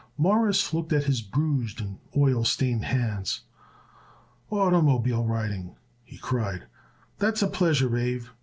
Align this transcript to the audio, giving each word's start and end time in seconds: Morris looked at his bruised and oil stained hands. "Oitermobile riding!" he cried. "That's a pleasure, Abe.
Morris 0.17 0.73
looked 0.73 0.91
at 0.93 1.03
his 1.03 1.21
bruised 1.21 1.79
and 1.79 1.99
oil 2.17 2.43
stained 2.43 2.85
hands. 2.85 3.41
"Oitermobile 4.51 5.27
riding!" 5.29 5.75
he 6.03 6.17
cried. 6.17 6.63
"That's 7.19 7.43
a 7.43 7.47
pleasure, 7.47 7.95
Abe. 7.95 8.23